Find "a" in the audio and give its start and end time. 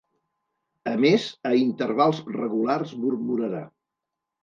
0.91-0.93, 1.51-1.53